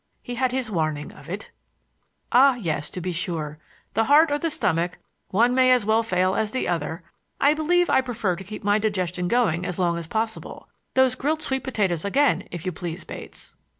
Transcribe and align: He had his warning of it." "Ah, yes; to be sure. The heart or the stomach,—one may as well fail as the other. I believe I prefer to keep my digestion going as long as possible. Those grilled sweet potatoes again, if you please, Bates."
He 0.23 0.33
had 0.33 0.51
his 0.51 0.71
warning 0.71 1.11
of 1.11 1.29
it." 1.29 1.51
"Ah, 2.31 2.55
yes; 2.55 2.89
to 2.89 2.99
be 2.99 3.11
sure. 3.11 3.59
The 3.93 4.05
heart 4.05 4.31
or 4.31 4.39
the 4.39 4.49
stomach,—one 4.49 5.53
may 5.53 5.69
as 5.71 5.85
well 5.85 6.01
fail 6.01 6.33
as 6.33 6.49
the 6.49 6.67
other. 6.67 7.03
I 7.39 7.53
believe 7.53 7.87
I 7.87 8.01
prefer 8.01 8.35
to 8.35 8.43
keep 8.43 8.63
my 8.63 8.79
digestion 8.79 9.27
going 9.27 9.63
as 9.63 9.77
long 9.77 9.99
as 9.99 10.07
possible. 10.07 10.67
Those 10.95 11.13
grilled 11.13 11.43
sweet 11.43 11.63
potatoes 11.63 12.03
again, 12.03 12.47
if 12.49 12.65
you 12.65 12.71
please, 12.71 13.03
Bates." 13.03 13.53